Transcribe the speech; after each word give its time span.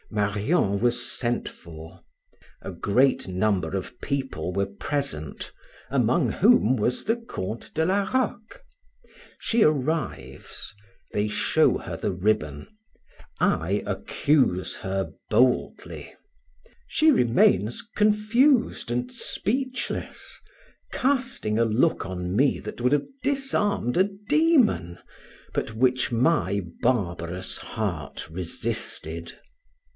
Marion 0.09 0.79
was 0.79 1.07
sent 1.09 1.47
for; 1.47 2.01
a 2.63 2.71
great 2.71 3.27
number 3.29 3.77
of 3.77 3.97
people 4.01 4.51
were 4.51 4.65
present, 4.65 5.51
among 5.91 6.29
whom 6.31 6.75
was 6.75 7.05
the 7.05 7.15
Count 7.15 7.71
de 7.75 7.85
la 7.85 8.09
Roque: 8.11 8.61
she 9.39 9.63
arrives; 9.63 10.73
they 11.13 11.27
show 11.29 11.77
her 11.77 11.95
the 11.95 12.11
ribbon; 12.11 12.67
I 13.39 13.83
accuse 13.85 14.77
her 14.77 15.13
boldly: 15.29 16.13
she 16.87 17.11
remains 17.11 17.81
confused 17.95 18.91
and 18.91 19.09
speechless, 19.13 20.41
casting 20.91 21.57
a 21.59 21.63
look 21.63 22.05
on 22.05 22.35
me 22.35 22.59
that 22.59 22.81
would 22.81 22.91
have 22.91 23.07
disarmed 23.23 23.95
a 23.95 24.05
demon, 24.27 24.97
but 25.53 25.75
which 25.75 26.11
my 26.11 26.59
barbarous 26.81 27.59
heart 27.59 28.27
resisted. 28.29 29.33